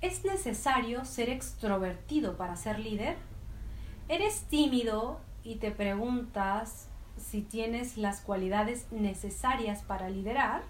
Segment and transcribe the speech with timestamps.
[0.00, 3.16] ¿Es necesario ser extrovertido para ser líder?
[4.08, 10.62] ¿Eres tímido y te preguntas si tienes las cualidades necesarias para liderar?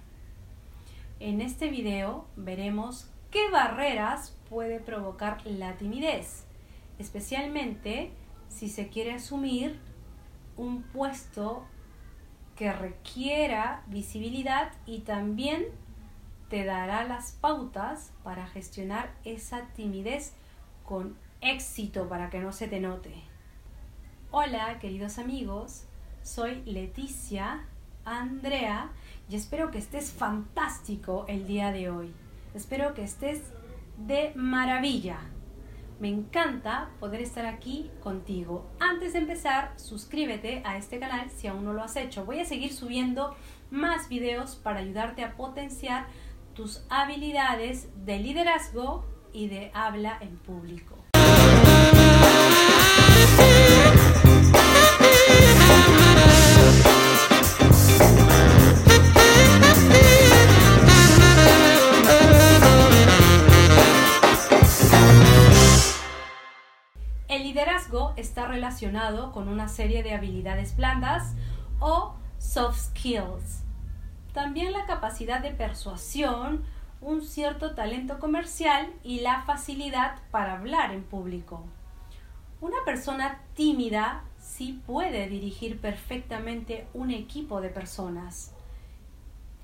[1.21, 6.45] En este video veremos qué barreras puede provocar la timidez,
[6.99, 8.11] especialmente
[8.49, 9.79] si se quiere asumir
[10.57, 11.67] un puesto
[12.57, 15.67] que requiera visibilidad y también
[16.49, 20.33] te dará las pautas para gestionar esa timidez
[20.85, 23.13] con éxito para que no se te note.
[24.31, 25.85] Hola queridos amigos,
[26.23, 27.65] soy Leticia
[28.05, 28.91] Andrea
[29.29, 32.15] y espero que estés fantástico el día de hoy.
[32.55, 33.43] Espero que estés
[33.99, 35.19] de maravilla.
[36.01, 38.71] Me encanta poder estar aquí contigo.
[38.79, 42.25] Antes de empezar, suscríbete a este canal si aún no lo has hecho.
[42.25, 43.35] Voy a seguir subiendo
[43.71, 46.07] más videos para ayudarte a potenciar
[46.59, 50.97] tus habilidades de liderazgo y de habla en público.
[67.29, 71.37] El liderazgo está relacionado con una serie de habilidades blandas
[71.79, 73.68] o soft skills.
[74.39, 76.63] También la capacidad de persuasión,
[77.01, 81.65] un cierto talento comercial y la facilidad para hablar en público.
[82.61, 88.55] Una persona tímida sí puede dirigir perfectamente un equipo de personas.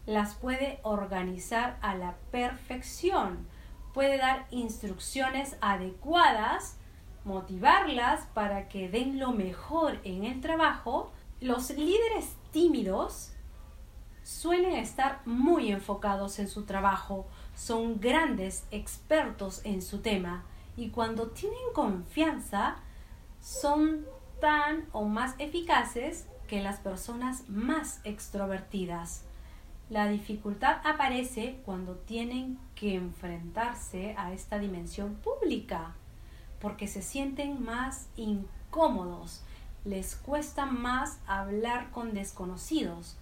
[0.07, 3.47] Las puede organizar a la perfección,
[3.93, 6.79] puede dar instrucciones adecuadas
[7.23, 13.31] motivarlas para que den lo mejor en el trabajo, los líderes tímidos
[14.25, 20.45] suelen estar muy enfocados en su trabajo, son grandes expertos en su tema
[20.77, 22.77] y cuando tienen confianza
[23.41, 24.07] son
[24.41, 29.25] tan o más eficaces que las personas más extrovertidas.
[29.91, 35.95] La dificultad aparece cuando tienen que enfrentarse a esta dimensión pública
[36.61, 39.43] porque se sienten más incómodos,
[39.85, 43.19] les cuesta más hablar con desconocidos,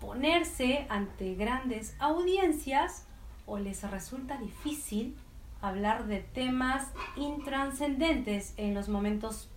[0.00, 3.06] ponerse ante grandes audiencias
[3.46, 5.16] o les resulta difícil
[5.60, 9.48] hablar de temas intranscendentes en los momentos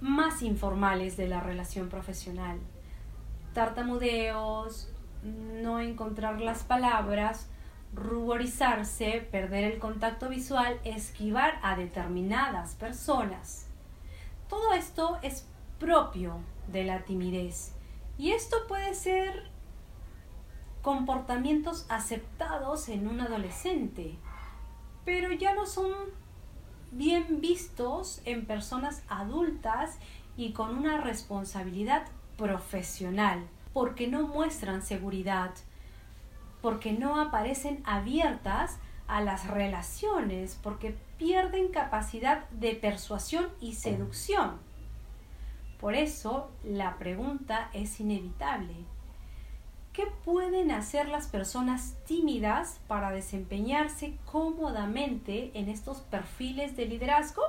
[0.00, 2.58] más informales de la relación profesional.
[3.52, 4.92] Tartamudeos,
[5.22, 7.48] no encontrar las palabras
[7.92, 13.66] ruborizarse, perder el contacto visual, esquivar a determinadas personas.
[14.48, 15.46] Todo esto es
[15.78, 16.38] propio
[16.68, 17.74] de la timidez
[18.20, 19.44] y esto puede ser
[20.82, 24.18] comportamientos aceptados en un adolescente,
[25.06, 25.90] pero ya no son
[26.92, 29.96] bien vistos en personas adultas
[30.36, 32.02] y con una responsabilidad
[32.36, 35.52] profesional, porque no muestran seguridad,
[36.60, 38.76] porque no aparecen abiertas
[39.08, 44.69] a las relaciones, porque pierden capacidad de persuasión y seducción.
[45.80, 48.74] Por eso la pregunta es inevitable.
[49.94, 57.42] ¿Qué pueden hacer las personas tímidas para desempeñarse cómodamente en estos perfiles de liderazgo?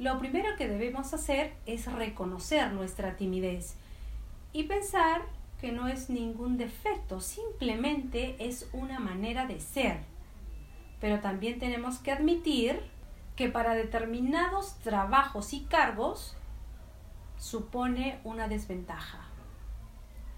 [0.00, 3.76] Lo primero que debemos hacer es reconocer nuestra timidez
[4.52, 5.22] y pensar
[5.60, 10.00] que no es ningún defecto, simplemente es una manera de ser.
[11.00, 12.80] Pero también tenemos que admitir
[13.36, 16.36] que para determinados trabajos y cargos
[17.38, 19.20] supone una desventaja.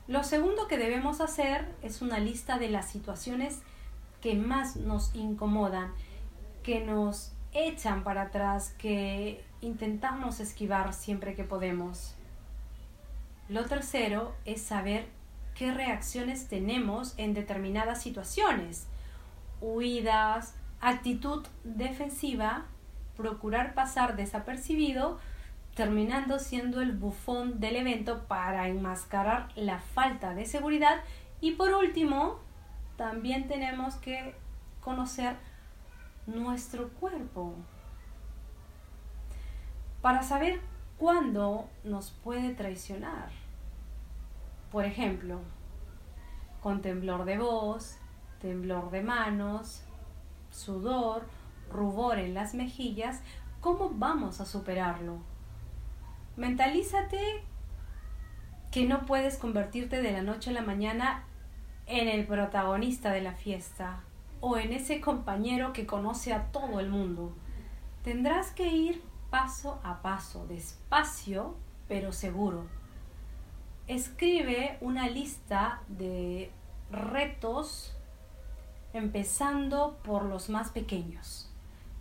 [0.07, 3.61] Lo segundo que debemos hacer es una lista de las situaciones
[4.21, 5.93] que más nos incomodan,
[6.63, 12.15] que nos echan para atrás, que intentamos esquivar siempre que podemos.
[13.49, 15.09] Lo tercero es saber
[15.55, 18.87] qué reacciones tenemos en determinadas situaciones.
[19.61, 22.67] Huidas, actitud defensiva,
[23.17, 25.19] procurar pasar desapercibido,
[25.75, 31.01] terminando siendo el bufón del evento para enmascarar la falta de seguridad.
[31.41, 32.41] Y por último,
[32.97, 34.35] también tenemos que
[34.81, 35.37] conocer
[36.27, 37.55] nuestro cuerpo
[40.03, 40.61] para saber
[40.99, 43.31] cuándo nos puede traicionar.
[44.71, 45.41] Por ejemplo,
[46.63, 47.97] con temblor de voz,
[48.41, 49.83] temblor de manos,
[50.51, 51.27] sudor,
[51.71, 53.23] rubor en las mejillas,
[53.61, 55.30] ¿cómo vamos a superarlo?
[56.41, 57.45] Mentalízate
[58.71, 61.25] que no puedes convertirte de la noche a la mañana
[61.85, 64.01] en el protagonista de la fiesta.
[64.41, 67.35] o en ese compañero que conoce a todo el mundo.
[68.03, 71.57] Tendrás que ir paso a paso, despacio,
[71.89, 72.65] pero seguro.
[73.87, 76.51] Escribe una lista de
[76.91, 77.95] retos
[78.95, 81.51] empezando por los más pequeños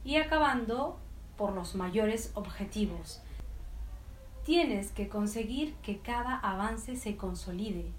[0.06, 0.97] y acabando
[1.35, 3.21] por los mayores objetivos.
[4.44, 7.91] Tienes que conseguir que cada avance se consolide,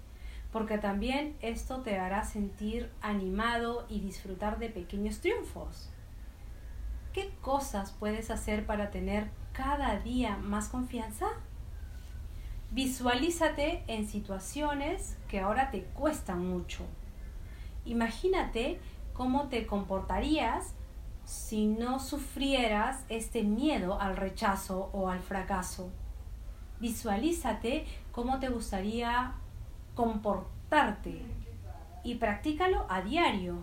[0.51, 5.89] porque también esto te hará sentir animado y disfrutar de pequeños triunfos.
[7.13, 11.27] ¿Qué cosas puedes hacer para tener cada día más confianza?
[12.71, 16.85] Visualízate en situaciones que ahora te cuestan mucho
[17.85, 18.79] Imagínate
[19.13, 20.73] cómo te comportarías
[21.25, 25.89] si no sufrieras este miedo al rechazo o al fracaso.
[26.81, 29.33] Visualízate cómo te gustaría
[29.93, 31.21] comportarte
[32.03, 33.59] y practícalo a diario.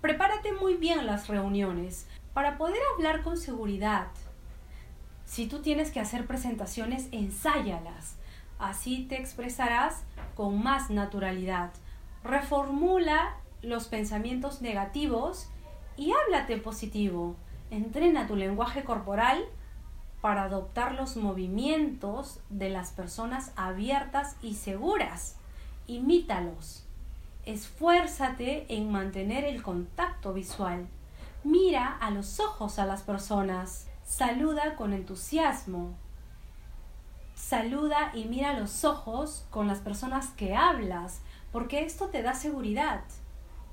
[0.00, 4.06] Prepárate muy bien las reuniones para poder hablar con seguridad.
[5.26, 8.16] Si tú tienes que hacer presentaciones, ensáyalas.
[8.58, 10.04] Así te expresarás
[10.34, 11.72] con más naturalidad.
[12.24, 15.50] Reformula los pensamientos negativos
[15.98, 17.36] y háblate positivo.
[17.70, 19.44] Entrena tu lenguaje corporal
[20.26, 25.36] para adoptar los movimientos de las personas abiertas y seguras.
[25.86, 26.84] Imítalos.
[27.44, 30.88] Esfuérzate en mantener el contacto visual.
[31.44, 33.86] Mira a los ojos a las personas.
[34.04, 35.94] Saluda con entusiasmo.
[37.36, 41.20] Saluda y mira a los ojos con las personas que hablas,
[41.52, 43.02] porque esto te da seguridad.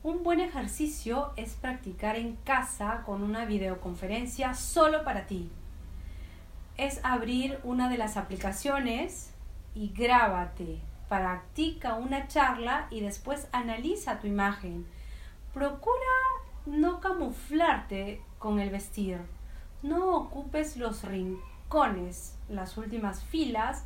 [0.03, 5.49] Un buen ejercicio es practicar en casa con una videoconferencia solo para ti.
[6.77, 9.31] Es abrir una de las aplicaciones
[9.75, 10.79] y grábate.
[11.07, 14.87] Practica una charla y después analiza tu imagen.
[15.53, 15.95] Procura
[16.65, 19.19] no camuflarte con el vestir.
[19.83, 23.83] No ocupes los rincones, las últimas filas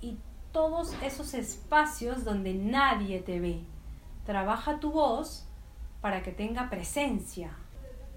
[0.00, 0.16] y
[0.50, 3.60] todos esos espacios donde nadie te ve.
[4.24, 5.46] Trabaja tu voz
[6.00, 7.50] para que tenga presencia,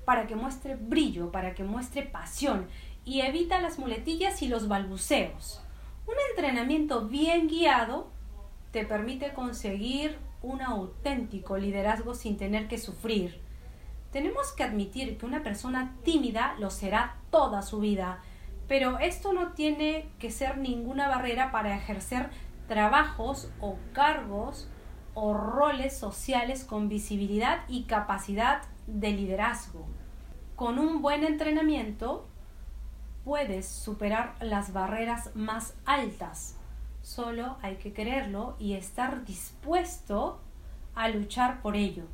[0.05, 2.67] para que muestre brillo, para que muestre pasión
[3.09, 5.59] y evita las muletillas y los balbuceos.
[6.05, 8.11] Un entrenamiento bien guiado
[8.71, 13.41] te permite conseguir un auténtico liderazgo sin tener que sufrir.
[14.11, 18.21] Tenemos que admitir que una persona tímida lo será toda su vida,
[18.67, 22.29] pero esto no tiene que ser ninguna barrera para ejercer
[22.67, 24.69] trabajos o cargos
[25.15, 29.87] o roles sociales con visibilidad y capacidad de liderazgo.
[30.55, 32.28] Con un buen entrenamiento
[33.23, 36.55] puedes superar las barreras más altas.
[37.01, 40.39] Solo hay que quererlo y estar dispuesto
[40.95, 42.05] a luchar por ello.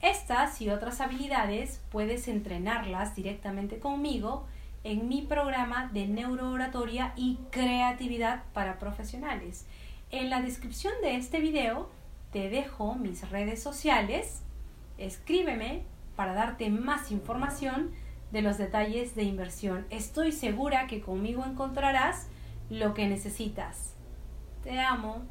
[0.00, 4.44] Estas y otras habilidades puedes entrenarlas directamente conmigo
[4.84, 9.64] en mi programa de neurooratoria y creatividad para profesionales.
[10.10, 11.88] En la descripción de este video
[12.32, 14.42] te dejo mis redes sociales,
[14.98, 15.82] escríbeme
[16.16, 17.92] para darte más información
[18.34, 19.86] de los detalles de inversión.
[19.90, 22.26] Estoy segura que conmigo encontrarás
[22.68, 23.94] lo que necesitas.
[24.64, 25.22] Te amo.